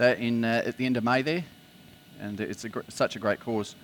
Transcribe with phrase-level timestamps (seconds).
[0.00, 1.44] that in, uh, at the end of May there,
[2.22, 3.74] and it's a gr- such a great cause.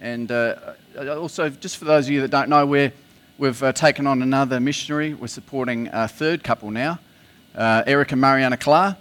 [0.00, 0.54] And uh,
[0.98, 2.90] also, just for those of you that don't know, we're,
[3.36, 5.12] we've uh, taken on another missionary.
[5.12, 6.98] We're supporting a third couple now,
[7.54, 8.96] uh, Eric and Mariana Klar.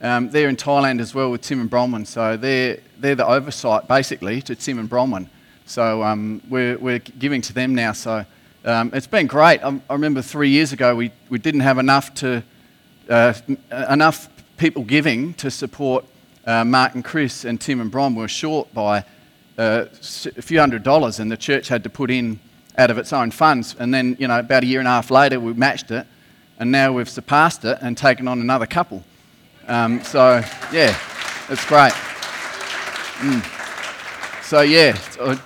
[0.00, 3.88] Um, they're in Thailand as well with Tim and Bronwyn, so they're, they're the oversight
[3.88, 5.26] basically to Tim and Bronwyn.
[5.66, 7.94] So um, we're, we're giving to them now.
[7.94, 8.24] So
[8.64, 9.60] um, it's been great.
[9.64, 12.44] I, I, remember three years ago we, we didn't have enough to
[13.08, 13.34] uh,
[13.88, 14.28] enough
[14.60, 16.04] people giving to support
[16.44, 19.06] uh, Mark and Chris and Tim and Bron were short by
[19.56, 19.86] uh,
[20.36, 22.38] a few hundred dollars, and the church had to put in
[22.76, 23.74] out of its own funds.
[23.78, 26.06] And then, you know, about a year and a half later, we matched it,
[26.58, 29.02] and now we've surpassed it and taken on another couple.
[29.66, 30.94] Um, so, yeah,
[31.48, 31.94] it's great.
[33.22, 34.44] Mm.
[34.44, 35.38] So, yeah, so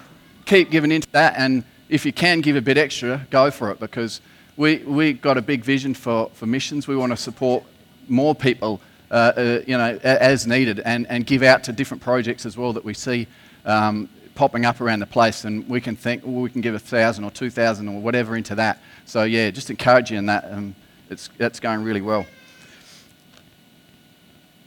[0.45, 3.79] keep giving into that, and if you can give a bit extra, go for it
[3.79, 4.21] because
[4.57, 6.89] we we got a big vision for, for missions.
[6.89, 7.63] We want to support
[8.09, 12.73] more people you know, as needed and, and give out to different projects as well
[12.73, 13.27] that we see
[13.65, 15.45] um, popping up around the place.
[15.45, 18.37] And we can think, well, we can give a thousand or two thousand or whatever
[18.37, 18.81] into that.
[19.05, 20.51] So, yeah, just encourage you in that.
[20.51, 20.75] Um,
[21.11, 22.27] it's, that's going really well.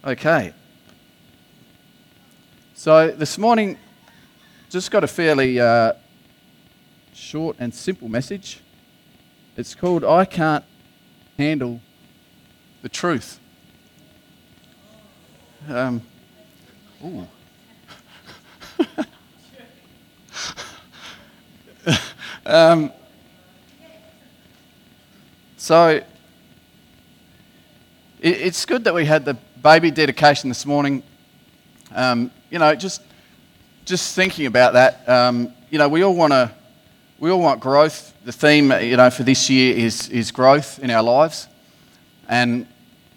[0.05, 0.53] Okay.
[2.75, 3.77] So, this morning,
[4.69, 5.94] just got a fairly uh,
[7.13, 8.61] short and simple message.
[9.57, 10.63] It's called I Can't
[11.38, 11.81] Handle
[12.83, 13.39] the Truth.
[15.69, 16.02] Um,
[17.03, 17.27] ooh.
[22.45, 22.91] um,
[25.58, 26.05] so it,
[28.22, 31.03] it's good that we had the baby dedication this morning.
[31.94, 33.02] Um, you know, just
[33.83, 35.08] just thinking about that.
[35.09, 36.52] Um, you know, we all want to
[37.19, 38.13] we all want growth.
[38.23, 41.47] The theme, you know, for this year is is growth in our lives,
[42.30, 42.67] and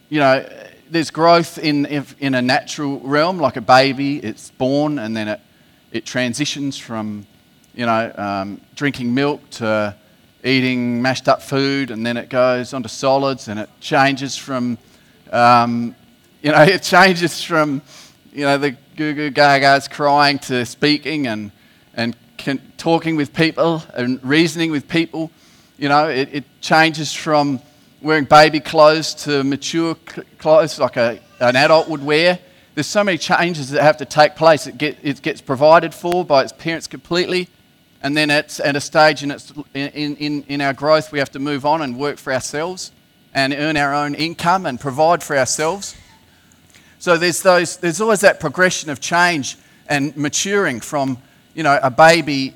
[0.08, 0.44] you know,
[0.90, 1.86] there's growth in,
[2.18, 5.40] in a natural realm, like a baby, it's born and then it,
[5.92, 7.26] it transitions from,
[7.74, 9.94] you know, um, drinking milk to
[10.42, 14.78] eating mashed up food and then it goes onto solids and it changes from,
[15.32, 15.94] um,
[16.42, 17.80] you know, it changes from,
[18.32, 21.52] you know, the goo goo gagas crying to speaking and,
[21.94, 25.30] and can, talking with people and reasoning with people.
[25.78, 27.60] You know, it, it changes from
[28.02, 29.94] wearing baby clothes to mature
[30.38, 32.38] clothes like a, an adult would wear.
[32.74, 34.66] There's so many changes that have to take place.
[34.66, 37.48] It, get, it gets provided for by its parents completely.
[38.02, 41.30] And then it's at a stage in, its, in, in, in our growth, we have
[41.32, 42.92] to move on and work for ourselves
[43.34, 45.94] and earn our own income and provide for ourselves.
[46.98, 49.56] So there's, those, there's always that progression of change
[49.88, 51.18] and maturing from
[51.54, 52.54] you know, a baby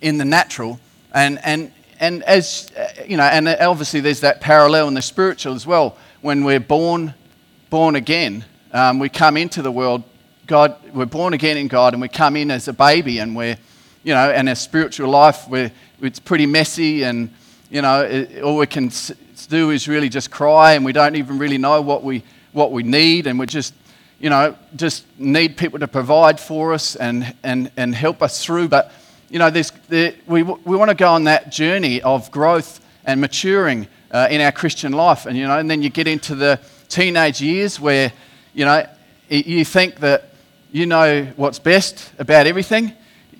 [0.00, 0.80] in the natural
[1.12, 2.70] and, and and as
[3.06, 5.96] you know, and obviously there's that parallel in the spiritual as well.
[6.20, 7.14] When we're born,
[7.70, 10.02] born again, um, we come into the world.
[10.46, 13.58] God, we're born again in God, and we come in as a baby, and we're,
[14.04, 17.30] you know, and our spiritual life, we're, it's pretty messy, and
[17.70, 18.90] you know, it, all we can
[19.48, 22.82] do is really just cry, and we don't even really know what we what we
[22.82, 23.74] need, and we're just,
[24.20, 28.68] you know, just need people to provide for us and and and help us through,
[28.68, 28.92] but
[29.28, 33.88] you know, there, we, we want to go on that journey of growth and maturing
[34.10, 35.26] uh, in our Christian life.
[35.26, 38.12] And, you know, and then you get into the teenage years where,
[38.54, 38.86] you know,
[39.28, 40.30] you think that
[40.70, 42.92] you know what's best about everything.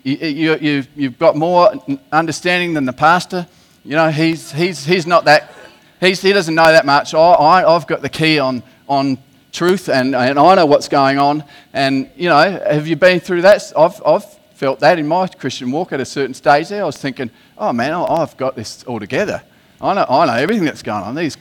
[0.02, 1.72] You, you, you, you've got more
[2.10, 3.46] understanding than the pastor.
[3.84, 5.52] You know, he's, he's, he's not that,
[6.00, 7.14] he's, he doesn't know that much.
[7.14, 9.18] I, I, I've got the key on, on
[9.52, 11.44] truth and, and I know what's going on.
[11.72, 13.72] And, you know, have you been through that?
[13.76, 16.82] I've, I've felt that in my Christian walk at a certain stage there.
[16.82, 19.42] I was thinking, oh man, I've got this all together.
[19.82, 21.14] I know, I know everything that's going on.
[21.14, 21.36] These,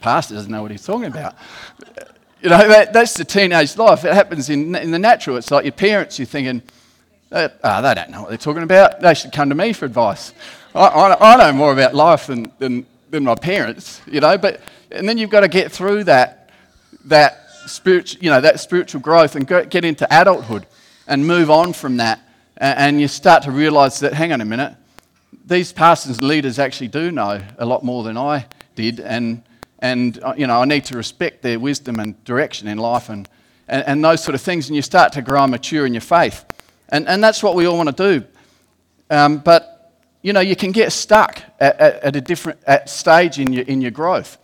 [0.00, 1.34] pastor doesn't know what he's talking about.
[2.42, 4.04] You know, that, that's the teenage life.
[4.04, 5.38] It happens in, in the natural.
[5.38, 6.62] It's like your parents, you're thinking,
[7.32, 7.48] oh,
[7.82, 9.00] they don't know what they're talking about.
[9.00, 10.34] They should come to me for advice.
[10.74, 14.60] I, I, I know more about life than, than, than my parents, you know, but,
[14.90, 16.50] and then you've got to get through that,
[17.06, 20.66] that, spiritual, you know, that spiritual growth and get into adulthood
[21.06, 22.20] and move on from that
[22.58, 24.74] and you start to realize that, hang on a minute,
[25.46, 29.42] these pastors and leaders actually do know a lot more than I did, and,
[29.78, 33.28] and uh, you know, I need to respect their wisdom and direction in life and,
[33.68, 36.00] and, and those sort of things, and you start to grow and mature in your
[36.00, 36.44] faith.
[36.90, 38.26] And, and that's what we all want to do.
[39.10, 43.38] Um, but, you know, you can get stuck at, at, at a different at stage
[43.38, 44.38] in your, in your growth.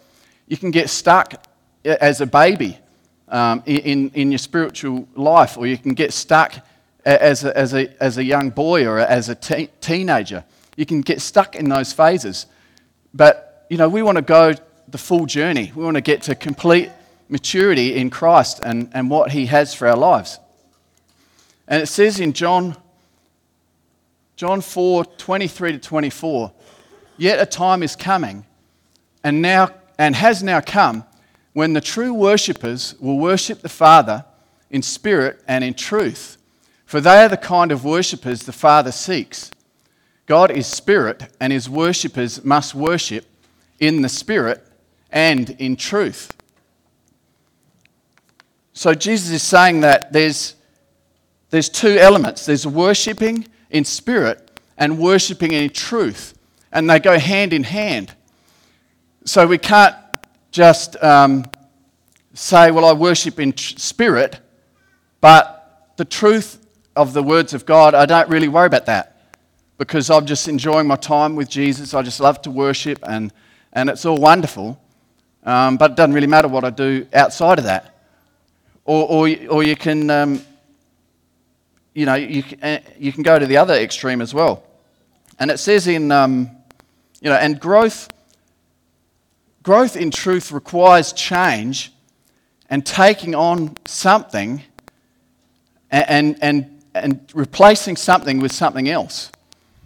[0.47, 1.47] You can get stuck
[1.85, 2.79] as a baby
[3.29, 6.55] um, in, in your spiritual life, or you can get stuck
[7.05, 10.45] as a, as a, as a young boy or as a te- teenager.
[10.77, 12.47] You can get stuck in those phases.
[13.13, 14.55] But, you know, we want to go
[14.89, 15.73] the full journey.
[15.75, 16.91] We want to get to complete
[17.29, 20.39] maturity in Christ and, and what He has for our lives.
[21.69, 22.77] And it says in John,
[24.37, 26.53] John 4 23 to 24,
[27.17, 28.45] Yet a time is coming,
[29.23, 31.05] and now and has now come,
[31.53, 34.25] when the true worshippers will worship the Father
[34.71, 36.37] in spirit and in truth,
[36.85, 39.51] for they are the kind of worshippers the Father seeks.
[40.27, 43.27] God is spirit, and his worshippers must worship
[43.79, 44.67] in the spirit
[45.11, 46.33] and in truth.
[48.73, 50.57] So Jesus is saying that there's,
[51.51, 56.37] there's two elements there's worshipping in spirit and worshipping in truth,
[56.73, 58.15] and they go hand in hand.
[59.25, 59.95] So we can't
[60.51, 61.45] just um,
[62.33, 64.41] say, Well, I worship in tr- spirit,
[65.21, 66.64] but the truth
[66.97, 69.15] of the words of God, I don't really worry about that
[69.79, 71.95] because I'm just enjoying my time with Jesus.
[71.95, 73.33] I just love to worship, and,
[73.73, 74.81] and it's all wonderful.
[75.45, 77.95] Um, but it doesn't really matter what I do outside of that.
[78.85, 80.43] Or, or, or you can, um,
[81.95, 84.63] you know, you, uh, you can go to the other extreme as well.
[85.39, 86.51] And it says in, um,
[87.21, 88.09] you know, and growth,
[89.63, 91.93] growth in truth requires change
[92.71, 94.63] and taking on something
[95.91, 96.74] and, and, and
[97.35, 99.31] replacing something with something else.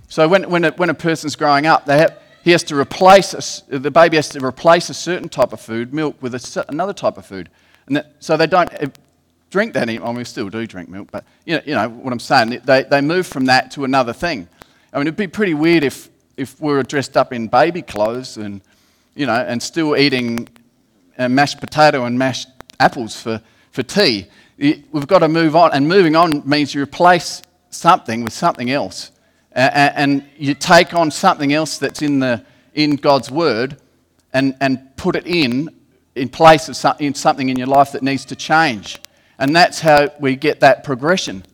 [0.09, 3.63] So when, when, a, when a person's growing up, they have, he has to replace,
[3.69, 6.93] a, the baby has to replace a certain type of food, milk, with a, another
[6.93, 7.51] type of food.
[7.87, 8.89] And that, so they don't eh,
[9.51, 10.09] drink that anymore.
[10.09, 12.61] I mean, we still do drink milk, but you know, you know what I'm saying.
[12.65, 14.49] They, they move from that to another thing.
[14.93, 18.37] I mean, it'd be pretty weird if, if we were dressed up in baby clothes
[18.39, 18.63] and,
[19.15, 20.49] you know, and still eating
[21.19, 22.49] uh, mashed potato and mashed
[22.81, 24.27] apples for, for tea.
[24.59, 29.13] We've got to move on, and moving on means you replace something with something else
[29.59, 32.45] and you take on something else that's in, the,
[32.75, 33.81] in God's Word
[34.33, 35.75] and, and put it in
[36.15, 38.99] in place of some, in something in your life that needs to change.
[39.39, 41.45] And that's how we get that progression.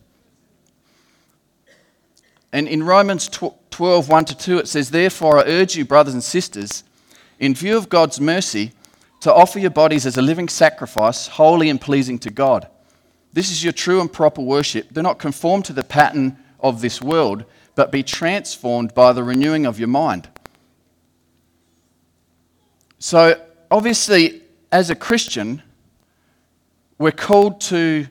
[2.51, 6.23] And in Romans 12, 1 to 2, it says, Therefore, I urge you, brothers and
[6.23, 6.83] sisters,
[7.39, 8.71] in view of God's mercy,
[9.19, 12.67] to offer your bodies as a living sacrifice, holy and pleasing to God.
[13.35, 14.91] This is your true and proper worship.
[14.91, 17.45] Do not conform to the pattern of this world
[17.75, 20.29] but be transformed by the renewing of your mind.
[22.97, 23.39] So,
[23.69, 24.41] obviously,
[24.71, 25.61] as a Christian,
[26.97, 28.07] we're called to,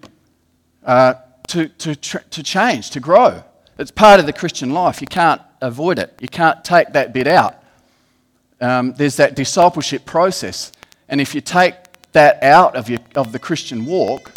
[0.85, 1.15] uh,
[1.49, 3.43] to, to, to change, to grow.
[3.79, 5.00] It's part of the Christian life.
[5.00, 7.56] You can't avoid it, you can't take that bit out.
[8.61, 10.71] Um, there's that discipleship process.
[11.09, 11.75] And if you take
[12.12, 14.33] that out of, your, of the Christian walk,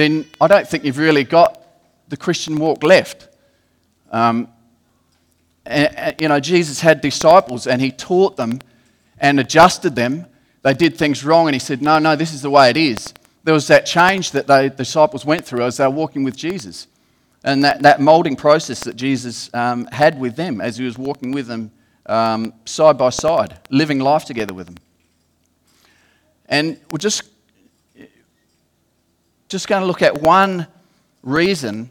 [0.00, 1.62] then I don't think you've really got
[2.08, 3.28] the Christian walk left.
[4.10, 4.48] Um,
[5.66, 8.60] and, you know, Jesus had disciples and he taught them
[9.18, 10.26] and adjusted them.
[10.62, 13.14] They did things wrong and he said, No, no, this is the way it is.
[13.44, 16.86] There was that change that the disciples went through as they were walking with Jesus.
[17.42, 21.32] And that, that molding process that Jesus um, had with them as he was walking
[21.32, 21.70] with them
[22.04, 24.76] um, side by side, living life together with them.
[26.50, 27.29] And we're just,
[29.50, 30.68] just going to look at one
[31.22, 31.90] reason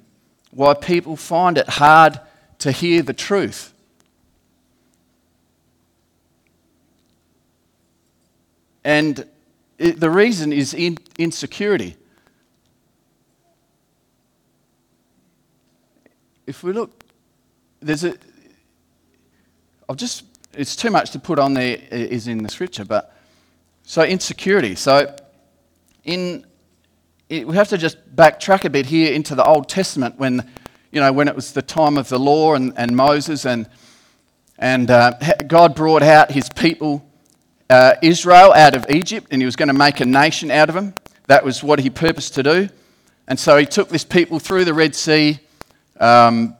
[0.51, 2.19] why people find it hard
[2.59, 3.73] to hear the truth.
[8.83, 9.25] And
[9.77, 11.97] it, the reason is in, insecurity.
[16.47, 17.03] If we look,
[17.81, 18.15] there's a,
[19.87, 20.23] I'll just,
[20.53, 23.15] it's too much to put on there, is in the scripture, but
[23.83, 24.75] so insecurity.
[24.75, 25.13] So
[26.05, 26.45] in,
[27.29, 30.49] it, we have to just backtrack a bit here into the Old Testament when
[30.91, 33.69] you know, when it was the time of the law and, and Moses, and,
[34.57, 35.13] and uh,
[35.47, 37.05] God brought out his people,
[37.69, 40.75] uh, Israel, out of Egypt, and he was going to make a nation out of
[40.75, 40.93] them.
[41.27, 42.69] That was what he purposed to do.
[43.27, 45.39] And so he took this people through the Red Sea
[45.99, 46.55] um,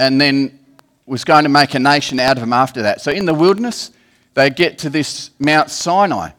[0.00, 0.58] and then
[1.04, 3.02] was going to make a nation out of them after that.
[3.02, 3.90] So in the wilderness,
[4.32, 6.30] they get to this Mount Sinai.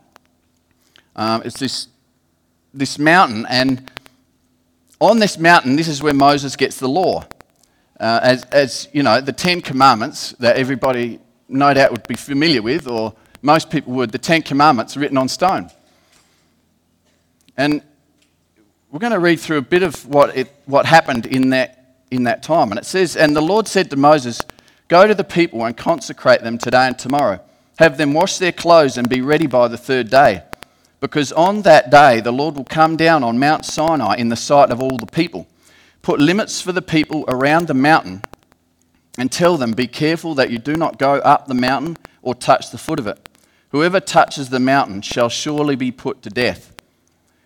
[1.15, 1.87] Um, it's this,
[2.75, 3.89] this mountain, and
[4.99, 7.25] on this mountain, this is where Moses gets the law
[7.99, 12.61] uh, as, as, you know, the Ten Commandments that everybody no doubt would be familiar
[12.61, 15.69] with, or most people would, the Ten Commandments written on stone.
[17.55, 17.81] And
[18.91, 22.23] we're going to read through a bit of what, it, what happened in that, in
[22.23, 22.71] that time.
[22.71, 24.41] And it says, And the Lord said to Moses,
[24.87, 27.39] Go to the people and consecrate them today and tomorrow.
[27.79, 30.43] Have them wash their clothes and be ready by the third day.
[30.99, 34.71] Because on that day the Lord will come down on Mount Sinai in the sight
[34.71, 35.47] of all the people
[36.05, 38.21] Put limits for the people around the mountain
[39.17, 42.69] and tell them, Be careful that you do not go up the mountain or touch
[42.69, 43.27] the foot of it.
[43.69, 46.75] Whoever touches the mountain shall surely be put to death.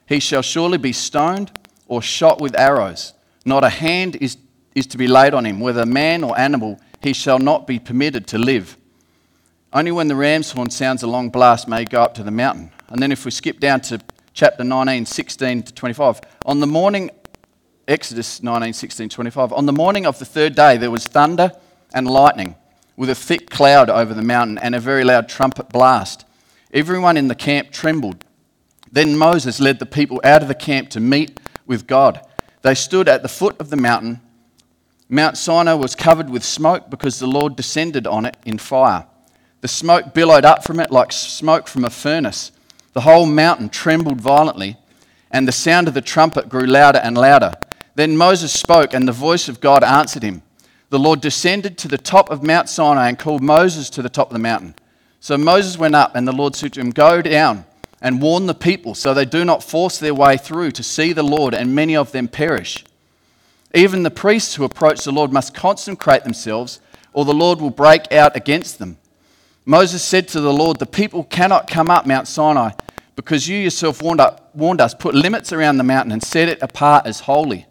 [0.09, 3.13] He shall surely be stoned or shot with arrows.
[3.45, 4.35] Not a hand is,
[4.75, 8.27] is to be laid on him, whether man or animal, he shall not be permitted
[8.27, 8.75] to live.
[9.71, 12.29] Only when the ram's horn sounds a long blast may he go up to the
[12.29, 12.71] mountain.
[12.89, 13.99] And then if we skip down to
[14.33, 17.11] chapter 19, 16 to 25, on the morning,
[17.87, 21.51] Exodus 19, 16, 25, on the morning of the third day there was thunder
[21.93, 22.55] and lightning
[22.95, 26.25] with a thick cloud over the mountain and a very loud trumpet blast.
[26.73, 28.25] Everyone in the camp trembled.
[28.91, 32.21] Then Moses led the people out of the camp to meet with God.
[32.61, 34.21] They stood at the foot of the mountain.
[35.07, 39.05] Mount Sinai was covered with smoke because the Lord descended on it in fire.
[39.61, 42.51] The smoke billowed up from it like smoke from a furnace.
[42.93, 44.77] The whole mountain trembled violently,
[45.31, 47.53] and the sound of the trumpet grew louder and louder.
[47.95, 50.41] Then Moses spoke, and the voice of God answered him.
[50.89, 54.29] The Lord descended to the top of Mount Sinai and called Moses to the top
[54.29, 54.73] of the mountain.
[55.19, 57.65] So Moses went up, and the Lord said to him, Go down
[58.01, 61.23] and warn the people so they do not force their way through to see the
[61.23, 62.85] Lord, and many of them perish.
[63.73, 66.79] Even the priests who approach the Lord must consecrate themselves,
[67.13, 68.97] or the Lord will break out against them.
[69.69, 72.71] Moses said to the Lord, The people cannot come up Mount Sinai
[73.15, 74.19] because you yourself warned,
[74.81, 77.67] us, put limits around the mountain and set it apart as holy.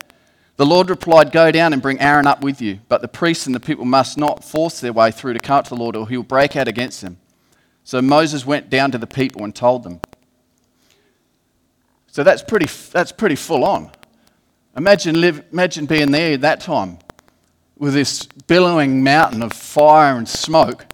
[0.59, 3.55] The Lord replied, Go down and bring Aaron up with you, but the priests and
[3.55, 6.17] the people must not force their way through to come to the Lord, or he
[6.17, 7.19] will break out against them.
[7.83, 10.01] So Moses went down to the people and told them.
[12.07, 13.91] So that's pretty, that's pretty full on.
[14.77, 17.01] Imagine, live, imagine being there at that time
[17.77, 20.87] with this billowing mountain of fire and smoke.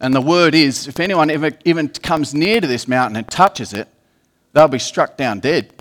[0.00, 3.72] And the word is if anyone ever even comes near to this mountain and touches
[3.72, 3.88] it,
[4.52, 5.72] they'll be struck down dead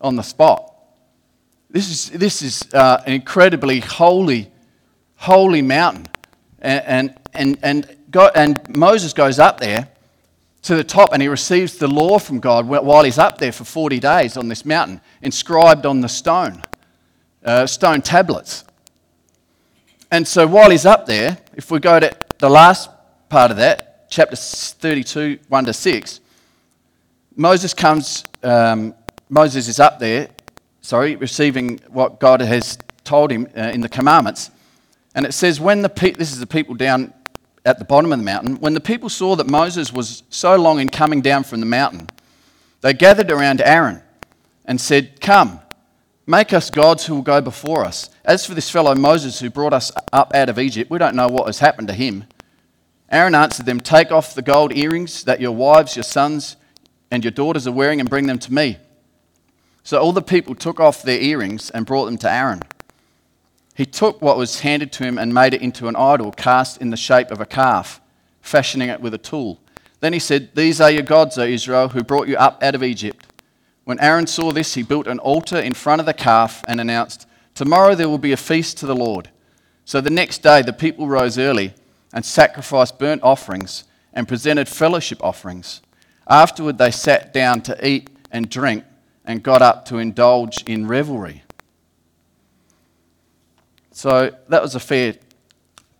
[0.00, 0.72] on the spot.
[1.70, 4.50] This is, this is uh, an incredibly holy,
[5.16, 6.06] holy mountain.
[6.60, 9.88] And, and, and, God, and Moses goes up there
[10.62, 13.64] to the top and he receives the law from God while he's up there for
[13.64, 16.62] 40 days on this mountain, inscribed on the stone,
[17.44, 18.64] uh, stone tablets.
[20.10, 22.90] And so while he's up there, if we go to the last
[23.28, 26.20] part of that, chapter 32, 1 to 6,
[27.34, 28.94] Moses comes, um,
[29.28, 30.28] Moses is up there,
[30.80, 34.50] sorry, receiving what God has told him uh, in the commandments.
[35.14, 37.12] And it says, when the pe- this is the people down
[37.64, 40.78] at the bottom of the mountain, when the people saw that Moses was so long
[40.80, 42.08] in coming down from the mountain,
[42.80, 44.02] they gathered around Aaron
[44.64, 45.60] and said, Come,
[46.26, 48.10] make us gods who will go before us.
[48.24, 51.28] As for this fellow Moses who brought us up out of Egypt, we don't know
[51.28, 52.24] what has happened to him.
[53.10, 56.56] Aaron answered them, Take off the gold earrings that your wives, your sons,
[57.10, 58.78] and your daughters are wearing and bring them to me.
[59.84, 62.62] So all the people took off their earrings and brought them to Aaron.
[63.74, 66.90] He took what was handed to him and made it into an idol cast in
[66.90, 68.00] the shape of a calf,
[68.40, 69.60] fashioning it with a tool.
[70.00, 72.82] Then he said, These are your gods, O Israel, who brought you up out of
[72.82, 73.26] Egypt.
[73.84, 77.28] When Aaron saw this, he built an altar in front of the calf and announced,
[77.54, 79.30] Tomorrow there will be a feast to the Lord.
[79.84, 81.72] So the next day the people rose early
[82.16, 85.82] and sacrificed burnt offerings and presented fellowship offerings.
[86.26, 88.84] Afterward they sat down to eat and drink
[89.26, 91.42] and got up to indulge in revelry.
[93.92, 95.16] So that was a fair,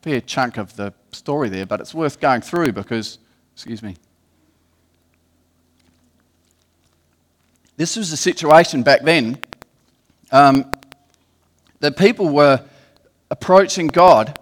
[0.01, 3.19] fair chunk of the story there, but it's worth going through because,
[3.55, 3.97] excuse me.
[7.77, 9.39] This was a situation back then.
[10.33, 10.65] Um,
[11.81, 12.65] the people were
[13.31, 14.39] approaching God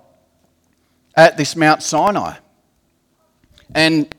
[1.16, 2.36] at this Mount Sinai.
[3.74, 4.14] And,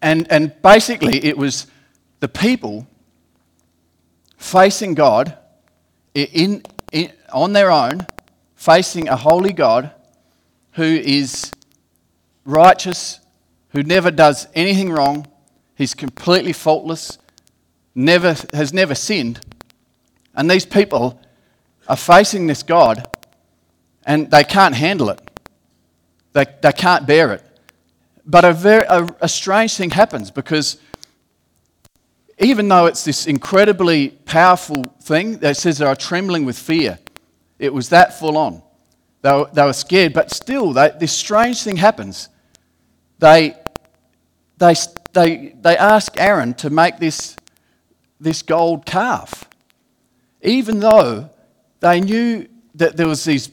[0.00, 1.66] and, and basically, it was
[2.20, 2.86] the people
[4.36, 5.36] facing God
[6.14, 6.62] in,
[6.92, 8.06] in, on their own,
[8.54, 9.92] facing a holy God
[10.72, 11.50] who is
[12.44, 13.20] righteous,
[13.70, 15.26] who never does anything wrong,
[15.74, 17.18] he's completely faultless,
[17.94, 19.40] never, has never sinned.
[20.34, 21.20] And these people
[21.88, 23.08] are facing this God
[24.04, 25.20] and they can't handle it.
[26.32, 27.44] They, they can't bear it.
[28.24, 30.78] But a, very, a, a strange thing happens because
[32.38, 36.98] even though it's this incredibly powerful thing that says they are trembling with fear,
[37.58, 38.62] it was that full on.
[39.22, 42.28] They were, they were scared, but still, they, this strange thing happens.
[43.18, 43.54] They,
[44.58, 44.74] they,
[45.12, 47.36] they, they ask Aaron to make this,
[48.18, 49.44] this gold calf,
[50.42, 51.30] even though
[51.80, 53.50] they knew that there was these,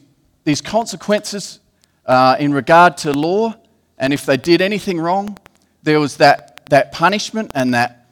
[0.49, 1.59] these consequences
[2.07, 3.53] uh, in regard to law,
[3.99, 5.37] and if they did anything wrong,
[5.83, 8.07] there was that, that punishment and that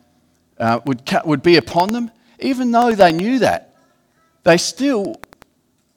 [0.59, 3.75] uh, would, would be upon them, even though they knew that,
[4.43, 5.15] they still,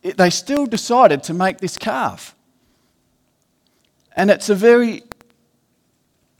[0.02, 2.34] they still decided to make this calf.
[4.16, 5.02] And it's a very,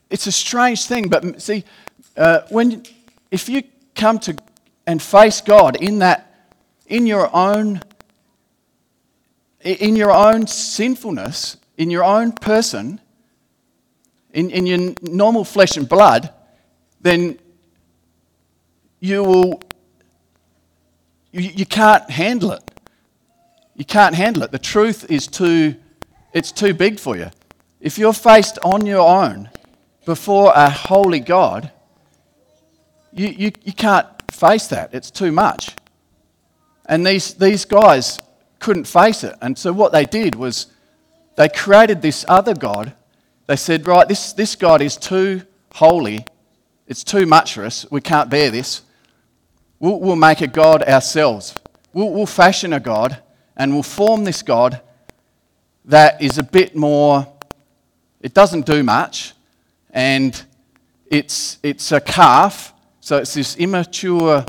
[0.09, 1.63] it's a strange thing, but see,
[2.17, 2.85] uh, when,
[3.31, 3.65] if you
[3.95, 4.35] come to
[4.87, 6.49] and face God in that,
[6.87, 7.83] in your own,
[9.63, 13.01] in your own sinfulness, in your own person,
[14.33, 16.33] in, in your normal flesh and blood,
[17.01, 17.39] then
[19.01, 19.63] you will,
[21.33, 22.63] you, you can't handle it.
[23.75, 24.53] You can't handle it.
[24.53, 25.75] The truth is too,
[26.33, 27.31] it's too big for you.
[27.81, 29.49] If you're faced on your own
[30.05, 31.71] before a holy God,
[33.13, 34.95] you, you, you can't face that.
[34.95, 35.75] It's too much.
[36.87, 38.19] And these, these guys
[38.61, 39.35] couldn't face it.
[39.43, 40.67] And so what they did was
[41.37, 42.93] they created this other God.
[43.47, 46.25] They said, right, this, this God is too holy.
[46.87, 47.91] It's too much for us.
[47.91, 48.83] We can't bear this.
[49.81, 51.55] We'll, we'll make a God ourselves.
[51.93, 53.21] We'll, we'll fashion a God
[53.57, 54.81] and we'll form this God
[55.87, 57.27] that is a bit more,
[58.21, 59.33] it doesn't do much,
[59.91, 60.41] and
[61.07, 64.45] it's, it's a calf, so it's this immature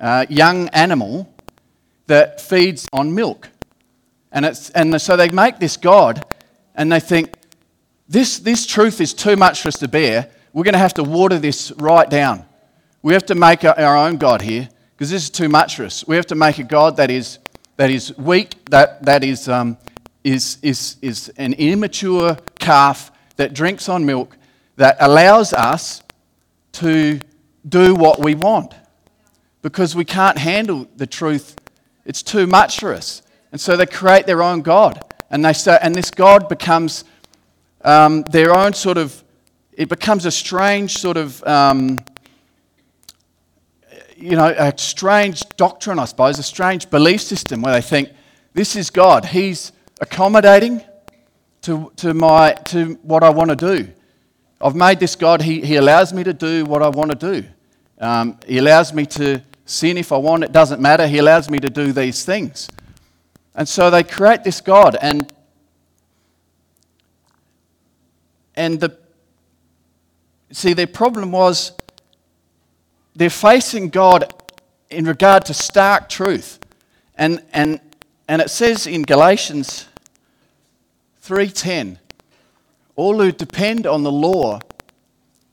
[0.00, 1.32] uh, young animal
[2.08, 3.48] that feeds on milk.
[4.32, 6.24] And, it's, and so they make this God,
[6.74, 7.32] and they think,
[8.08, 10.30] this, this truth is too much for us to bear.
[10.52, 12.44] We're going to have to water this right down.
[13.02, 16.06] We have to make our own God here because this is too much for us.
[16.06, 17.38] We have to make a God that is,
[17.76, 19.76] that is weak, that, that is, um,
[20.24, 24.36] is, is, is an immature calf that drinks on milk,
[24.76, 26.02] that allows us
[26.72, 27.20] to
[27.68, 28.74] do what we want
[29.62, 31.56] because we can't handle the truth.
[32.08, 33.20] It's too much for us.
[33.52, 35.04] And so they create their own God.
[35.30, 37.04] And, they say, and this God becomes
[37.82, 39.22] um, their own sort of,
[39.72, 41.98] it becomes a strange sort of, um,
[44.16, 48.08] you know, a strange doctrine, I suppose, a strange belief system where they think
[48.54, 49.26] this is God.
[49.26, 50.82] He's accommodating
[51.62, 53.92] to, to, my, to what I want to do.
[54.62, 57.46] I've made this God, he, he allows me to do what I want to do.
[58.00, 61.06] Um, he allows me to sin if I want, it doesn't matter.
[61.06, 62.68] He allows me to do these things.
[63.54, 65.32] And so they create this God, and,
[68.54, 68.96] and the,
[70.50, 71.72] see, their problem was
[73.14, 74.32] they're facing God
[74.90, 76.60] in regard to stark truth.
[77.16, 77.80] And, and,
[78.28, 79.86] and it says in Galatians
[81.24, 81.98] 3:10,
[82.96, 84.60] all who depend on the law,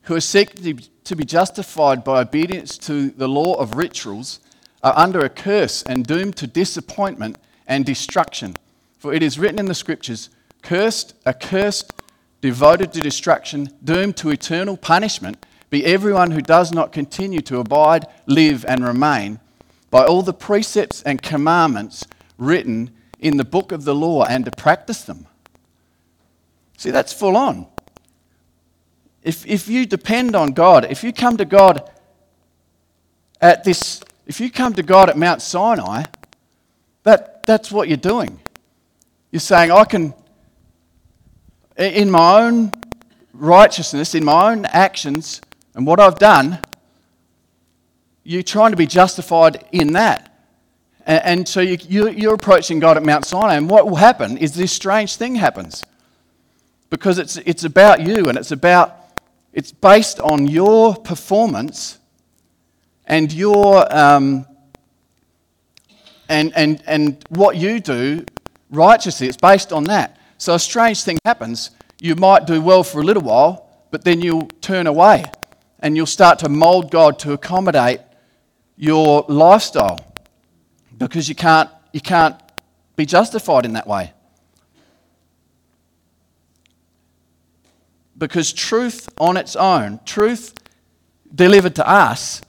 [0.04, 4.40] who are seeking to be justified by obedience to the law of rituals,
[4.84, 8.56] are under a curse and doomed to disappointment and destruction.
[9.00, 10.30] For it is written in the scriptures,
[10.62, 11.94] cursed, accursed,
[12.42, 18.06] devoted to destruction, doomed to eternal punishment, be everyone who does not continue to abide,
[18.28, 19.40] live, and remain
[19.90, 22.06] by all the precepts and commandments
[22.38, 25.26] written in the book of the law and to practice them.
[26.78, 27.68] See, that's full on.
[29.26, 31.90] If, if you depend on God, if you come to God
[33.42, 36.04] at this, if you come to God at Mount Sinai,
[37.02, 38.40] that, that's what you're doing.
[39.32, 40.14] You're saying, I can,
[41.76, 42.72] in my own
[43.34, 45.42] righteousness, in my own actions,
[45.74, 46.60] and what I've done,
[48.24, 50.38] you're trying to be justified in that.
[51.08, 54.38] And, and so you, you, you're approaching God at Mount Sinai, and what will happen
[54.38, 55.84] is this strange thing happens
[56.92, 59.02] because it's, it's about you and it's about
[59.56, 61.98] it's based on your performance
[63.08, 64.46] and your um,
[66.30, 68.24] and, and, and what you do
[68.70, 69.28] righteously.
[69.28, 70.20] It's based on that.
[70.38, 71.72] So a strange thing happens.
[72.00, 73.66] You might do well for a little while
[73.96, 75.24] but then you'll turn away
[75.80, 78.02] and you'll start to mold god to accommodate
[78.76, 79.98] your lifestyle
[80.98, 82.36] because you can't you can't
[82.98, 84.12] be justified in that way
[88.18, 90.54] because truth on its own, truth
[91.34, 92.42] delivered to us,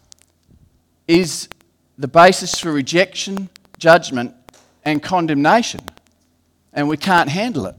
[1.09, 1.49] is
[1.99, 3.49] the basis for rejection,
[3.79, 4.35] judgment,
[4.85, 5.81] and condemnation.
[6.73, 7.75] And we can't handle it.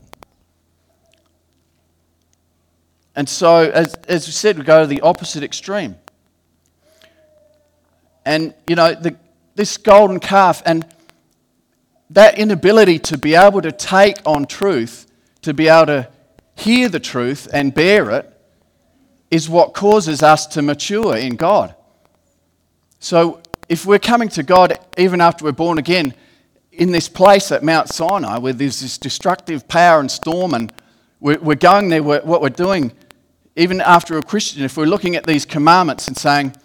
[3.16, 5.96] And so, as, as we said, we go to the opposite extreme.
[8.26, 9.16] And, you know, the,
[9.56, 10.86] this golden calf and
[12.10, 15.08] that inability to be able to take on truth,
[15.42, 16.10] to be able to
[16.58, 18.34] hear the truth and bear it
[19.30, 21.76] is what causes us to mature in God.
[23.00, 26.14] So, if we're coming to God even after we're born again,
[26.72, 30.72] in this place at Mount Sinai where there's this destructive power and storm, and
[31.20, 32.92] we're, going there, what we're doing,
[33.56, 36.56] even after a Christian, if we're looking at these commandments and saying,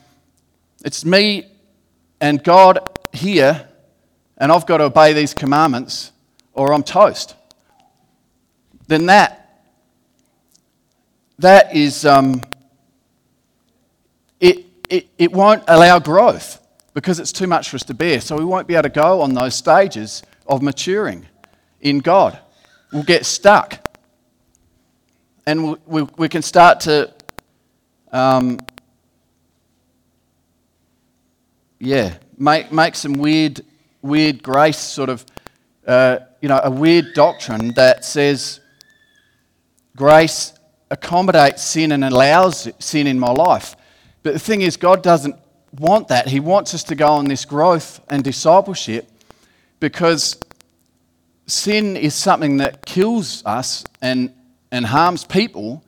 [0.84, 1.46] it's me
[2.20, 3.66] and God here,
[4.36, 6.12] and I've got to obey these commandments,
[6.52, 7.34] or I'm toast,
[8.86, 9.41] then that
[11.42, 12.40] that is, um,
[14.40, 16.60] it, it, it won't allow growth
[16.94, 18.20] because it's too much for us to bear.
[18.20, 21.26] So we won't be able to go on those stages of maturing
[21.80, 22.38] in God.
[22.92, 23.88] We'll get stuck.
[25.46, 27.12] And we, we, we can start to,
[28.12, 28.58] um,
[31.80, 33.62] yeah, make, make some weird,
[34.00, 35.26] weird grace sort of,
[35.86, 38.60] uh, you know, a weird doctrine that says
[39.96, 40.51] grace
[40.92, 43.74] accommodates sin and allows sin in my life.
[44.22, 45.34] But the thing is, God doesn't
[45.78, 46.28] want that.
[46.28, 49.08] He wants us to go on this growth and discipleship
[49.80, 50.38] because
[51.46, 54.32] sin is something that kills us and,
[54.70, 55.82] and harms people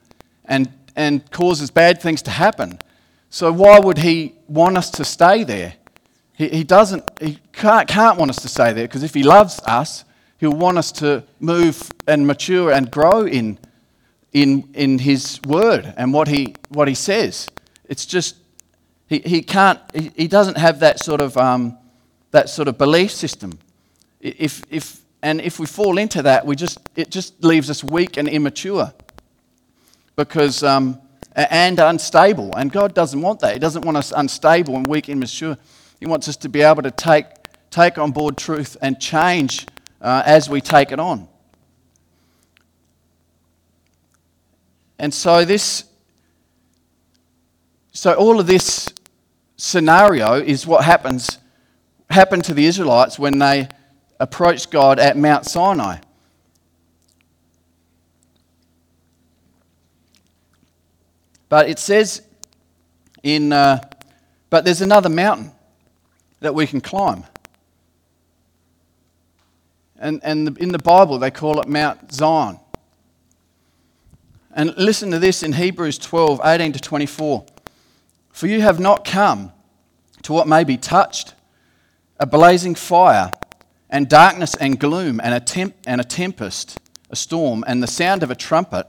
[0.47, 2.79] and, and causes bad things to happen.
[3.31, 5.75] So, why would He want us to stay there?
[6.33, 9.61] He, he doesn't, He can't, can't want us to stay there because if He loves
[9.67, 10.05] us,
[10.39, 13.59] He'll want us to move and mature and grow in,
[14.35, 17.49] in, in His Word and what He, what he says.
[17.89, 18.37] It's just
[19.07, 21.79] he, he can't, he, he doesn't have that sort of, um,
[22.33, 23.59] that sort of belief system.
[24.21, 28.17] If, if, and if we fall into that, we just, it just leaves us weak
[28.17, 28.93] and immature
[30.17, 31.01] because, um,
[31.35, 32.55] and unstable.
[32.57, 33.55] And God doesn't want that.
[33.55, 35.57] He doesn't want us unstable and weak and immature.
[36.01, 37.27] He wants us to be able to take,
[37.71, 39.67] take on board truth and change
[40.01, 41.29] uh, as we take it on.
[44.99, 45.85] And so this
[47.93, 48.93] so all of this
[49.57, 51.39] scenario is what happens
[52.11, 53.69] happened to the Israelites when they
[54.21, 55.99] approached God at Mount Sinai.
[61.49, 62.23] But it says
[63.23, 63.81] in, uh,
[64.51, 65.53] but there's another mountain
[66.41, 67.25] that we can climb.
[69.99, 72.59] And, and in the Bible, they call it Mount Zion.
[74.55, 77.45] And listen to this in Hebrews 12 18 to 24.
[78.31, 79.53] For you have not come
[80.23, 81.35] to what may be touched
[82.21, 83.33] a blazing fire,
[83.91, 86.79] and darkness and gloom, and a, temp- and a tempest,
[87.11, 88.87] a storm, and the sound of a trumpet,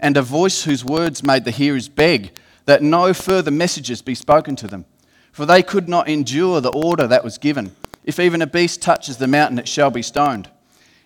[0.00, 2.32] and a voice whose words made the hearers beg
[2.64, 4.84] that no further messages be spoken to them.
[5.32, 7.74] For they could not endure the order that was given.
[8.04, 10.50] If even a beast touches the mountain, it shall be stoned.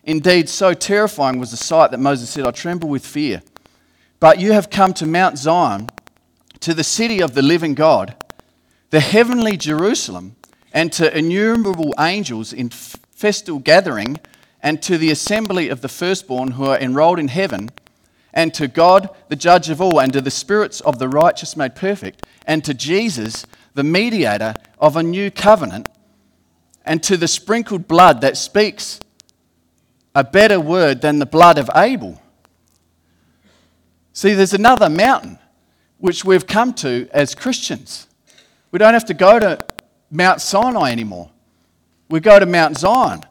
[0.05, 3.43] Indeed, so terrifying was the sight that Moses said, I tremble with fear.
[4.19, 5.89] But you have come to Mount Zion
[6.61, 8.17] to the city of the living God,
[8.91, 10.37] the heavenly Jerusalem,
[10.73, 14.19] and to innumerable angels in festal gathering,
[14.63, 17.71] and to the assembly of the firstborn who are enrolled in heaven,
[18.33, 21.75] and to God, the judge of all, and to the spirits of the righteous made
[21.75, 25.89] perfect, and to Jesus, the mediator of a new covenant,
[26.85, 29.01] and to the sprinkled blood that speaks
[30.15, 32.21] a better word than the blood of Abel.
[34.17, 35.39] See, there's another mountain
[35.99, 38.07] which we've come to as Christians.
[38.71, 39.63] We don't have to go to
[40.11, 41.29] Mount Sinai anymore.
[42.09, 43.25] We go to Mount Zion.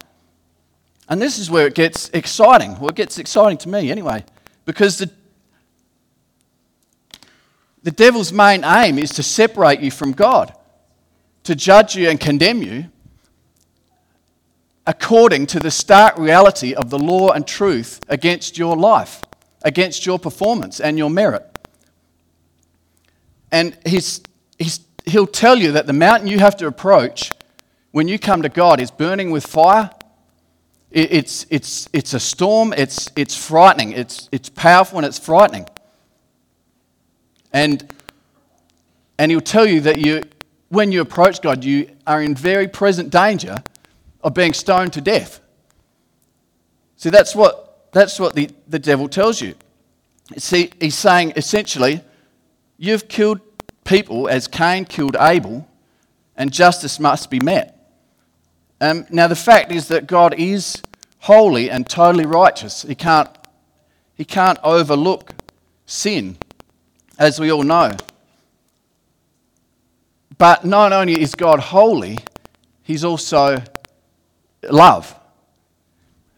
[1.10, 2.78] And this is where it gets exciting.
[2.78, 4.26] Well, it gets exciting to me anyway,
[4.66, 5.10] because the,
[7.82, 10.56] the devil's main aim is to separate you from God,
[11.46, 12.92] to judge you and condemn you
[14.86, 19.24] according to the stark reality of the law and truth against your life,
[19.66, 21.44] against your performance and your merit.
[23.52, 24.22] And he's,
[24.58, 27.32] he's, he'll tell you that the mountain you have to approach
[27.92, 29.90] when you come to God is burning with fire.
[30.92, 35.66] It, it's, it's, it's a storm, it's, it's frightening, it's, it's powerful, and it's frightening.
[37.52, 37.92] And,
[39.18, 40.24] and he'll tell you that you,
[40.70, 43.64] when you approach God, you are in very present danger
[44.22, 45.40] of being stoned to death.
[46.98, 47.65] See, that's what,
[47.96, 49.56] that's what the, the devil tells you.
[50.38, 52.02] See, he's saying essentially,
[52.78, 53.40] You've killed
[53.84, 55.68] people as Cain killed Abel,
[56.36, 57.72] and justice must be met.
[58.82, 60.82] Um, now, the fact is that God is
[61.20, 62.82] holy and totally righteous.
[62.82, 63.30] He can't,
[64.16, 65.34] he can't overlook
[65.86, 66.38] sin,
[67.18, 67.94] as we all know.
[70.38, 72.20] But not only is God holy,
[72.84, 73.64] He's also
[74.70, 75.16] love.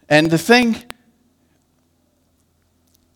[0.08, 0.78] And the thing,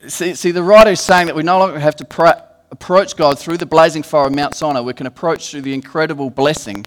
[0.07, 3.57] see, see the writer is saying that we no longer have to approach God through
[3.57, 6.85] the blazing fire of Mount Sinai, we can approach through the incredible blessing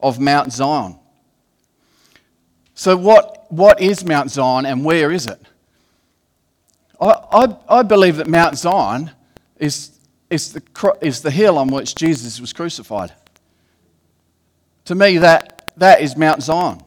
[0.00, 0.96] of Mount Zion.
[2.74, 5.40] So, what, what is Mount Zion and where is it?
[7.00, 9.10] I, I, I believe that Mount Zion
[9.58, 9.98] is,
[10.30, 13.12] is, the, is the hill on which Jesus was crucified.
[14.86, 16.80] To me, that, that is Mount Zion.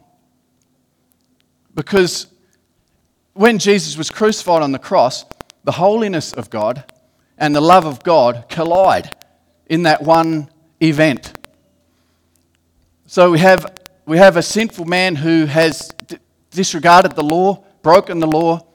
[1.76, 2.28] Because
[3.34, 5.26] when Jesus was crucified on the cross,
[5.64, 6.84] the holiness of God
[7.38, 9.16] and the love of God collide
[9.68, 10.50] in that one
[10.82, 11.34] event.
[13.06, 13.66] So we have,
[14.06, 16.18] we have a sinful man who has d-
[16.52, 18.66] disregarded the law, broken the law,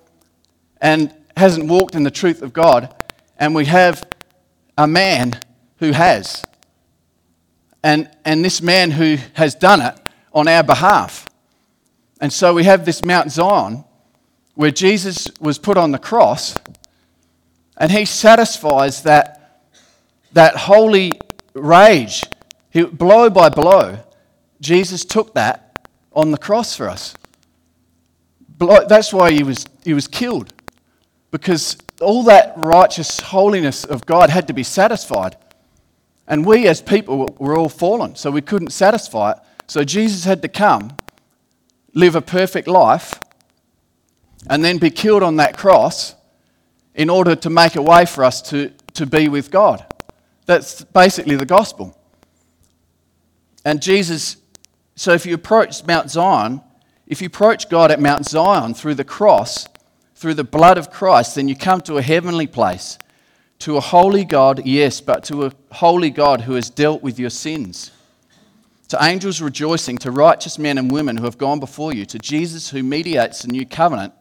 [0.81, 2.95] and hasn't walked in the truth of God.
[3.39, 4.09] And we have
[4.77, 5.41] a man
[5.79, 6.45] who has.
[7.83, 9.95] And, and this man who has done it
[10.33, 11.27] on our behalf.
[12.21, 13.85] And so we have this Mount Zion
[14.55, 16.57] where Jesus was put on the cross
[17.79, 19.63] and he satisfies that,
[20.33, 21.13] that holy
[21.55, 22.25] rage.
[22.71, 23.99] He, blow by blow,
[24.61, 25.79] Jesus took that
[26.13, 27.15] on the cross for us.
[28.59, 30.53] That's why he was, he was killed,
[31.31, 35.37] because all that righteous holiness of God had to be satisfied.
[36.27, 39.39] And we as people were all fallen, so we couldn't satisfy it.
[39.69, 40.97] So Jesus had to come,
[41.95, 43.21] live a perfect life,
[44.51, 46.17] and then be killed on that cross
[46.99, 49.87] in order to make a way for us to, to be with God.
[50.45, 51.99] That's basically the gospel.
[53.65, 54.37] And Jesus
[54.99, 56.61] so if you approach Mount Zion,
[57.07, 59.69] if you approach God at Mount Zion through the cross,
[60.17, 62.99] through the blood of Christ, then you come to a heavenly place,
[63.61, 67.31] to a holy God, yes, but to a holy God who has dealt with your
[67.31, 67.93] sins.
[68.89, 72.71] To angels rejoicing, to righteous men and women who have gone before you, to Jesus
[72.71, 74.15] who mediates the new covenant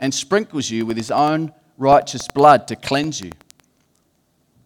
[0.00, 3.32] and sprinkles you with his own righteous blood to cleanse you.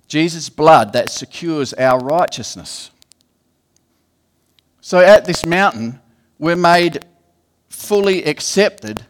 [0.07, 2.91] Jesus' blood that secures our righteousness.
[4.81, 6.01] So at this mountain,
[6.39, 7.05] we're made
[7.69, 9.05] fully accepted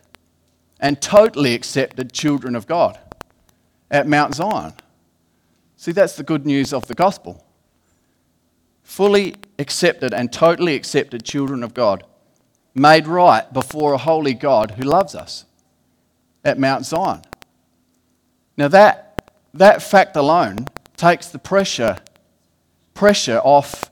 [0.81, 2.99] and totally accepted children of God
[3.91, 4.75] at Mount Zion.
[5.77, 7.45] See, that's the good news of the gospel.
[8.83, 12.05] Fully accepted and totally accepted children of God,
[12.75, 15.45] made right before a holy God who loves us
[16.45, 17.23] at Mount Zion.
[18.59, 19.23] Now, that,
[19.55, 20.67] that fact alone
[20.97, 21.97] takes the pressure,
[22.93, 23.89] pressure off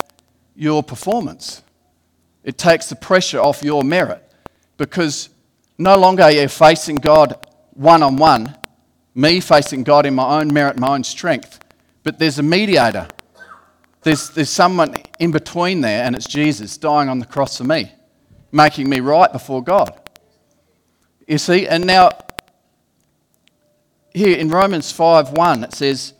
[0.57, 1.62] your performance.
[2.42, 4.29] It takes the pressure off your merit
[4.76, 5.29] because
[5.79, 8.57] no longer are you facing God one on one,
[9.14, 11.61] me facing God in my own merit, my own strength,
[12.02, 13.07] but there's a mediator.
[14.02, 17.92] There's, there's someone in between there, and it's Jesus dying on the cross for me,
[18.50, 20.00] making me right before God.
[21.29, 22.11] You see, and now
[24.16, 26.14] here in Romans 5 1, it says,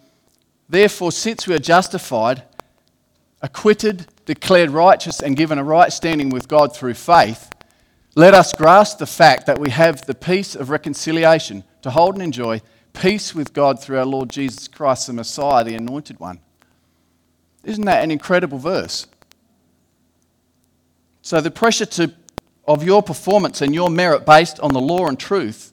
[0.68, 2.42] Therefore, since we are justified,
[3.40, 7.50] acquitted, declared righteous, and given a right standing with God through faith,
[8.14, 12.22] let us grasp the fact that we have the peace of reconciliation to hold and
[12.22, 12.61] enjoy
[12.92, 16.40] peace with God through our Lord Jesus Christ, the Messiah, the Anointed One.
[17.64, 19.06] Isn't that an incredible verse?
[21.22, 22.12] So, the pressure to,
[22.68, 25.72] of your performance and your merit based on the law and truth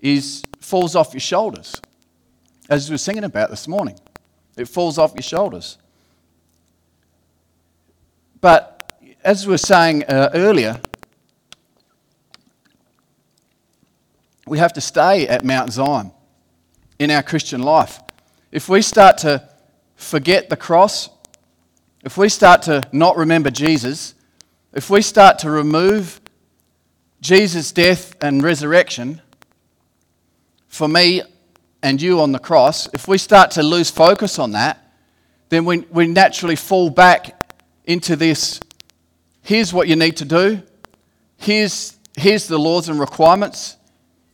[0.00, 1.80] is, falls off your shoulders,
[2.68, 3.98] as we were singing about this morning.
[4.56, 5.78] It falls off your shoulders.
[8.42, 8.92] But
[9.24, 10.78] as we were saying uh, earlier,
[14.46, 16.12] we have to stay at Mount Zion
[16.98, 18.00] in our Christian life.
[18.52, 19.48] If we start to
[19.96, 21.08] forget the cross,
[22.04, 24.14] if we start to not remember Jesus,
[24.74, 26.20] if we start to remove
[27.22, 29.22] Jesus' death and resurrection
[30.68, 31.22] for me
[31.82, 34.92] and you on the cross, if we start to lose focus on that,
[35.48, 37.54] then we, we naturally fall back
[37.84, 38.60] into this
[39.48, 40.60] here's what you need to do,
[41.38, 43.78] here's, here's the laws and requirements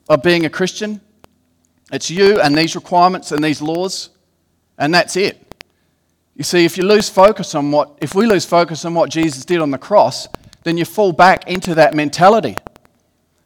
[0.08, 1.00] of being a Christian.
[1.92, 4.10] It's you and these requirements and these laws,
[4.76, 5.54] and that's it.
[6.34, 9.44] You see, if you lose focus on what, if we lose focus on what Jesus
[9.44, 10.26] did on the cross,
[10.64, 12.56] then you fall back into that mentality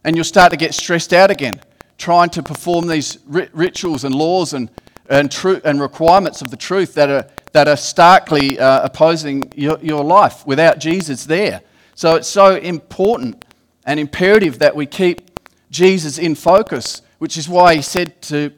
[0.05, 1.61] and you'll start to get stressed out again,
[1.99, 4.71] trying to perform these rituals and laws and,
[5.11, 9.79] and, tru- and requirements of the truth that are that are starkly uh, opposing your,
[9.81, 11.61] your life without Jesus there.
[11.95, 13.45] So it's so important
[13.85, 15.31] and imperative that we keep
[15.71, 18.53] Jesus in focus, which is why he said to,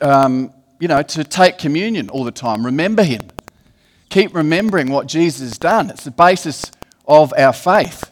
[0.00, 2.64] um, you know, to take communion all the time.
[2.64, 3.22] Remember him.
[4.10, 5.90] Keep remembering what Jesus has done.
[5.90, 6.70] It's the basis
[7.06, 8.10] of our faith.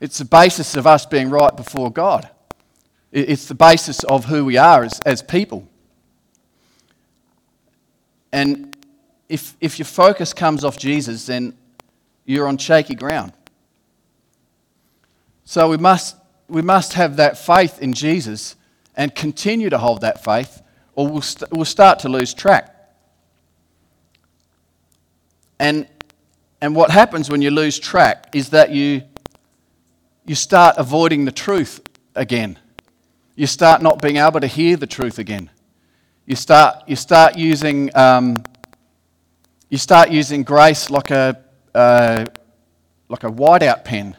[0.00, 2.28] It's the basis of us being right before God.
[3.12, 5.66] It's the basis of who we are as, as people.
[8.32, 8.76] And
[9.28, 11.54] if, if your focus comes off Jesus, then
[12.24, 13.32] you're on shaky ground.
[15.44, 16.16] So we must,
[16.48, 18.56] we must have that faith in Jesus
[18.96, 20.62] and continue to hold that faith,
[20.94, 22.72] or we'll, st- we'll start to lose track.
[25.58, 25.86] And,
[26.60, 29.02] and what happens when you lose track is that you,
[30.26, 31.80] you start avoiding the truth
[32.14, 32.58] again.
[33.36, 35.50] You start not being able to hear the truth again.
[36.24, 38.42] You start, you start using, um,
[39.68, 41.44] you start using grace like a,
[41.74, 42.24] uh,
[43.10, 44.16] like a whiteout pen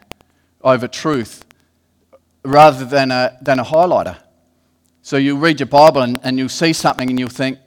[0.61, 1.43] over truth
[2.45, 4.17] rather than a, than a highlighter.
[5.01, 7.57] So you read your Bible and, and you'll see something and you'll think,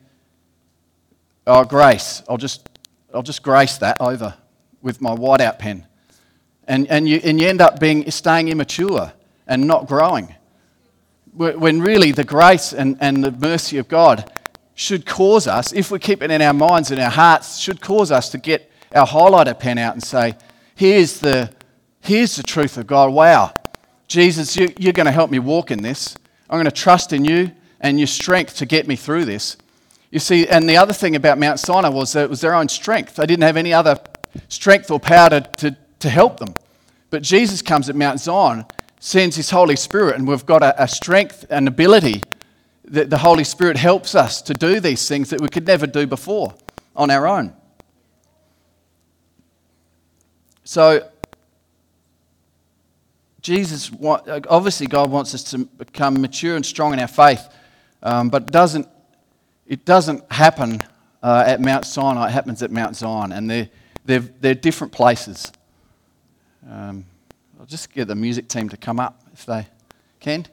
[1.49, 2.69] oh, grace, I'll just,
[3.13, 4.35] I'll just grace that over
[4.83, 5.85] with my whiteout pen.
[6.69, 9.13] And, and, you, and you end up being, staying immature
[9.49, 10.37] and not growing.
[11.33, 14.31] When really the grace and, and the mercy of God
[14.75, 18.11] should cause us, if we keep it in our minds and our hearts, should cause
[18.11, 20.35] us to get our highlighter pen out and say,
[20.75, 21.51] here's the,
[22.01, 23.13] here's the truth of God.
[23.13, 23.55] Wow,
[24.09, 26.17] Jesus, you, you're going to help me walk in this.
[26.49, 29.57] I'm going to trust in you and your strength to get me through this.
[30.11, 32.69] You see, and the other thing about Mount Sinai was that it was their own
[32.69, 33.15] strength.
[33.15, 34.01] They didn't have any other
[34.49, 36.55] strength or power to, to, to help them.
[37.11, 38.65] But Jesus comes at Mount Zion,
[39.01, 42.23] sends his Holy Spirit, and we've got a, a strength and ability
[42.85, 46.07] that the Holy Spirit helps us to do these things that we could never do
[46.07, 46.55] before
[46.95, 47.55] on our own.
[50.65, 51.09] So,
[53.41, 57.49] Jesus, obviously, God wants us to become mature and strong in our faith,
[58.03, 58.87] um, but it doesn't,
[59.67, 60.83] it doesn't happen
[61.23, 63.69] uh, at Mount Sinai, it happens at Mount Zion, and they're,
[64.05, 65.51] they're, they're different places.
[66.71, 67.07] Um,
[67.61, 69.67] I'll just get the music team to come up if they
[70.19, 70.47] can.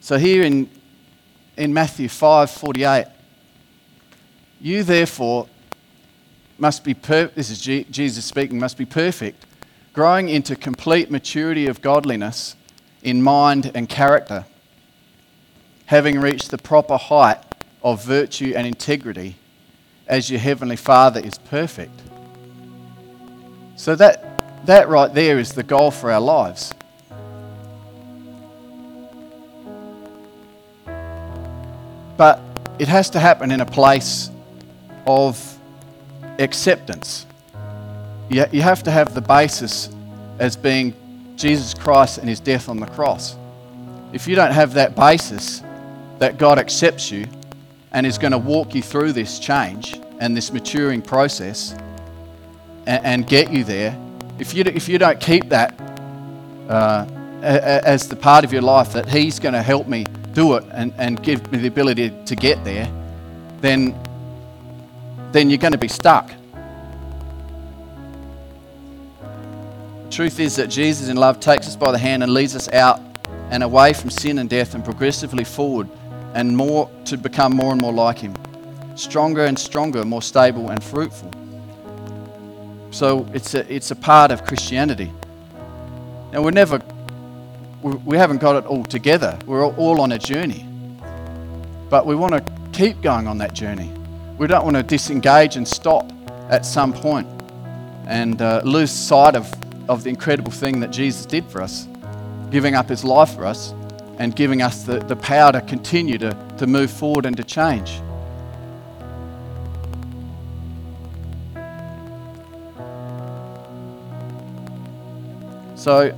[0.00, 0.68] So here in,
[1.56, 3.08] in Matthew 5:48,
[4.60, 5.46] you therefore
[6.58, 9.46] must be, per- this is G- Jesus speaking, must be perfect,
[9.92, 12.56] growing into complete maturity of godliness
[13.04, 14.46] in mind and character,
[15.86, 17.38] having reached the proper height
[17.84, 19.36] of virtue and integrity,
[20.08, 22.02] as your heavenly Father is perfect.
[23.76, 24.29] So that,
[24.64, 26.72] that right there is the goal for our lives.
[32.16, 32.40] But
[32.78, 34.30] it has to happen in a place
[35.06, 35.58] of
[36.38, 37.26] acceptance.
[38.28, 39.88] You, have to have the basis
[40.38, 40.94] as being
[41.36, 43.36] Jesus Christ and his death on the cross.
[44.12, 45.62] If you don't have that basis
[46.18, 47.26] that God accepts you
[47.92, 51.74] and is going to walk you through this change and this maturing process
[52.86, 53.98] and get you there,
[54.40, 55.78] if you, if you don't keep that
[56.68, 57.06] uh,
[57.42, 60.94] as the part of your life that He's going to help me do it and,
[60.96, 62.90] and give me the ability to get there,
[63.60, 63.94] then,
[65.32, 66.32] then you're going to be stuck.
[70.04, 72.68] The truth is that Jesus in love takes us by the hand and leads us
[72.72, 73.00] out
[73.50, 75.88] and away from sin and death and progressively forward
[76.34, 78.34] and more to become more and more like him.
[78.96, 81.30] Stronger and stronger, more stable and fruitful.
[82.90, 85.12] So it's a, it's a part of Christianity.
[86.32, 86.80] Now we're never
[87.82, 89.38] we haven't got it all together.
[89.46, 90.66] We're all on a journey.
[91.88, 93.90] But we want to keep going on that journey.
[94.38, 96.10] We don't want to disengage and stop
[96.50, 97.26] at some point
[98.06, 99.50] and uh, lose sight of,
[99.88, 101.88] of the incredible thing that Jesus did for us,
[102.50, 103.72] giving up his life for us
[104.18, 108.00] and giving us the, the power to continue to, to move forward and to change.
[115.80, 116.14] So,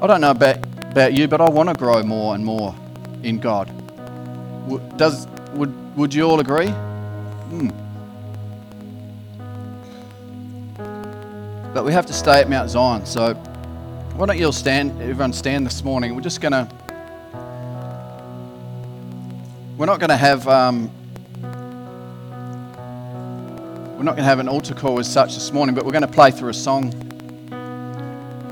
[0.00, 0.56] I don't know about,
[0.90, 2.74] about you, but I want to grow more and more
[3.22, 3.70] in God.
[4.96, 6.66] Does, would, would you all agree?
[6.66, 7.68] Hmm.
[11.72, 13.06] But we have to stay at Mount Zion.
[13.06, 13.34] So
[14.16, 16.16] why don't you all stand, everyone stand this morning?
[16.16, 16.68] We're just going to,
[19.76, 20.90] we're not going to have, um,
[23.96, 26.02] we're not going to have an altar call as such this morning, but we're going
[26.02, 27.11] to play through a song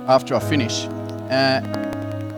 [0.07, 0.87] after I finish.
[1.31, 1.63] Uh,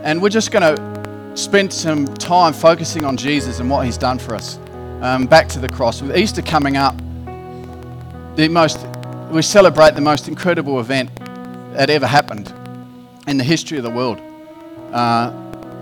[0.03, 4.19] and we're just going to spend some time focusing on Jesus and what he's done
[4.19, 4.59] for us.
[5.01, 6.01] Um, back to the cross.
[6.01, 6.95] With Easter coming up,
[8.35, 8.79] the most,
[9.31, 11.09] we celebrate the most incredible event
[11.73, 12.53] that ever happened
[13.27, 14.19] in the history of the world.
[14.91, 15.31] Uh,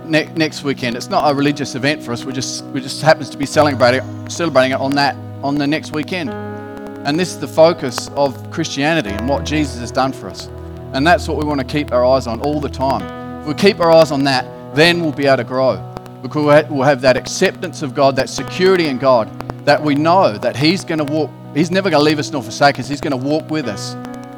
[0.06, 2.24] ne- next weekend, it's not a religious event for us.
[2.24, 5.92] We just we just happens to be celebrating celebrating it on that on the next
[5.92, 6.30] weekend.
[6.30, 10.50] And this is the focus of Christianity and what Jesus has done for us.
[10.94, 13.42] And that's what we want to keep our eyes on all the time.
[13.42, 15.78] If we keep our eyes on that, then we'll be able to grow.
[16.22, 19.30] Because we'll have that acceptance of God, that security in God,
[19.66, 22.44] that we know that He's going to walk, He's never going to leave us nor
[22.44, 22.88] forsake us.
[22.88, 23.96] He's going to walk with us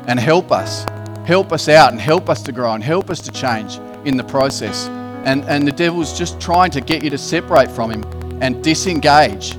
[0.08, 0.86] and help us,
[1.26, 4.24] help us out and help us to grow and help us to change in the
[4.24, 4.88] process.
[5.26, 8.04] And, and the devil's just trying to get you to separate from Him
[8.42, 9.54] and disengage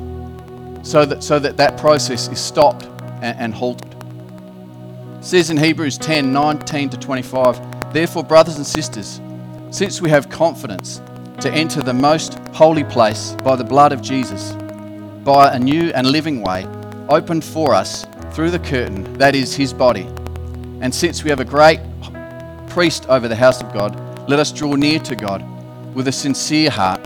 [0.83, 2.85] so that, so that that process is stopped
[3.23, 3.94] and, and halted.
[5.25, 9.23] It says in Hebrews 10 19 to 25, Therefore, brothers and sisters,
[9.71, 11.01] since we have confidence
[11.41, 14.53] to enter the most holy place by the blood of Jesus,
[15.25, 16.67] by a new and living way
[17.09, 20.03] opened for us through the curtain that is his body.
[20.83, 21.81] And since we have a great
[22.69, 23.99] priest over the house of God,
[24.29, 25.43] let us draw near to God
[25.95, 27.01] with a sincere heart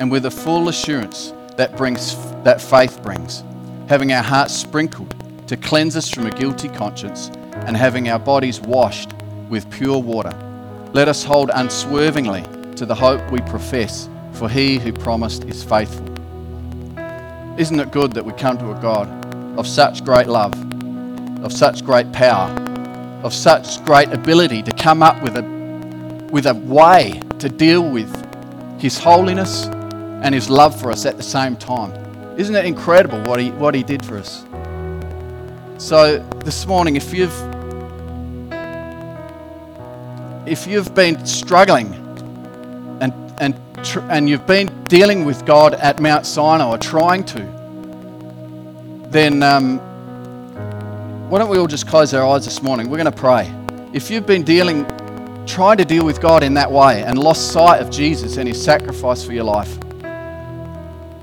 [0.00, 3.42] and with a full assurance that brings that faith brings,
[3.88, 5.14] having our hearts sprinkled
[5.48, 7.30] to cleanse us from a guilty conscience
[7.66, 9.12] and having our bodies washed
[9.48, 10.32] with pure water.
[10.92, 12.44] Let us hold unswervingly
[12.76, 16.06] to the hope we profess, for he who promised is faithful.
[17.58, 19.08] Isn't it good that we come to a God
[19.58, 20.52] of such great love,
[21.44, 22.50] of such great power,
[23.22, 28.10] of such great ability to come up with a, with a way to deal with
[28.80, 31.92] his holiness and his love for us at the same time?
[32.36, 34.44] Isn't it incredible what he, what he did for us?
[35.78, 37.34] So this morning, if you've
[40.46, 41.92] if you've been struggling
[43.00, 47.40] and and tr- and you've been dealing with God at Mount Sinai or trying to,
[49.10, 49.78] then um,
[51.28, 52.88] why don't we all just close our eyes this morning?
[52.88, 53.52] We're going to pray.
[53.92, 54.86] If you've been dealing,
[55.44, 58.62] trying to deal with God in that way and lost sight of Jesus and His
[58.62, 59.76] sacrifice for your life,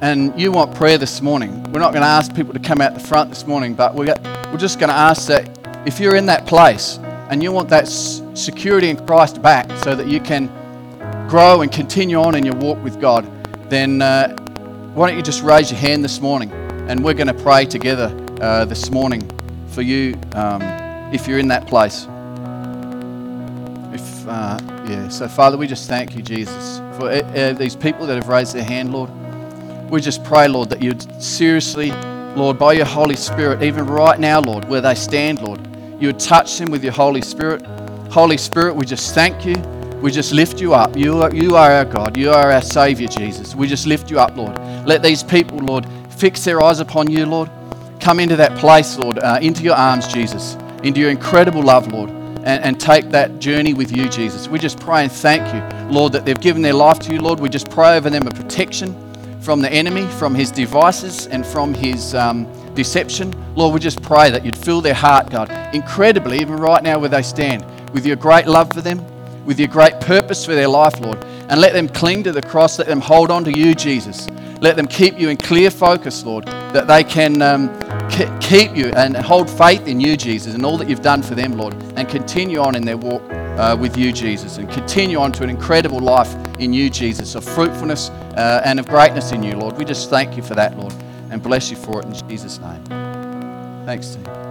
[0.02, 2.95] and you want prayer this morning, we're not going to ask people to come out
[2.95, 4.16] the front this morning, but we're,
[4.52, 5.47] we're just going to ask that
[5.86, 6.97] if you're in that place
[7.30, 10.47] and you want that security in Christ back so that you can
[11.30, 13.30] grow and continue on in your walk with God,
[13.70, 14.36] then uh,
[14.95, 16.52] why don't you just raise your hand this morning
[16.89, 18.08] and we're going to pray together
[18.41, 19.22] uh, this morning
[19.68, 20.64] for you um,
[21.14, 22.08] if you're in that place.
[23.93, 28.08] If uh, yeah, so Father, we just thank you, Jesus, for uh, uh, these people
[28.08, 29.12] that have raised their hand, Lord.
[29.92, 31.92] We just pray, Lord, that you'd seriously,
[32.38, 35.60] Lord, by your Holy Spirit, even right now, Lord, where they stand, Lord,
[36.00, 37.62] you would touch them with your Holy Spirit.
[38.10, 39.56] Holy Spirit, we just thank you.
[40.02, 40.96] We just lift you up.
[40.96, 42.16] You are, you are our God.
[42.16, 43.54] You are our Savior, Jesus.
[43.54, 44.58] We just lift you up, Lord.
[44.88, 47.50] Let these people, Lord, fix their eyes upon you, Lord.
[48.00, 52.10] Come into that place, Lord, uh, into your arms, Jesus, into your incredible love, Lord,
[52.12, 54.48] and, and take that journey with you, Jesus.
[54.48, 57.42] We just pray and thank you, Lord, that they've given their life to you, Lord.
[57.42, 59.11] We just pray over them a protection
[59.42, 63.34] from the enemy, from his devices, and from his um, deception.
[63.56, 67.10] Lord, we just pray that you'd fill their heart, God, incredibly, even right now where
[67.10, 69.04] they stand, with your great love for them,
[69.46, 71.24] with your great purpose for their life, Lord.
[71.50, 74.30] And let them cling to the cross, let them hold on to you, Jesus.
[74.62, 77.68] Let them keep you in clear focus, Lord, that they can um,
[78.39, 81.54] keep you and hold faith in you, Jesus, and all that you've done for them,
[81.54, 83.24] Lord, and continue on in their walk
[83.58, 87.43] uh, with you, Jesus, and continue on to an incredible life in you, Jesus, of
[87.43, 89.78] fruitfulness uh, and of greatness in you, Lord.
[89.78, 90.93] We just thank you for that, Lord,
[91.30, 92.84] and bless you for it in Jesus' name.
[93.86, 94.32] Thanks, team.